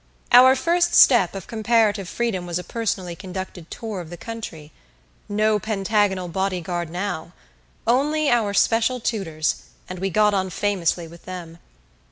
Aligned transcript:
Our 0.31 0.55
first 0.55 0.95
step 0.95 1.35
of 1.35 1.45
comparative 1.45 2.09
freedom 2.09 2.47
was 2.47 2.57
a 2.57 2.63
personally 2.63 3.15
conducted 3.15 3.69
tour 3.69 4.01
of 4.01 4.09
the 4.09 4.17
country. 4.17 4.71
No 5.29 5.59
pentagonal 5.59 6.27
bodyguard 6.27 6.89
now! 6.89 7.33
Only 7.85 8.31
our 8.31 8.51
special 8.55 8.99
tutors, 8.99 9.57
and 9.87 9.99
we 9.99 10.09
got 10.09 10.33
on 10.33 10.49
famously 10.49 11.07
with 11.07 11.25
them. 11.25 11.59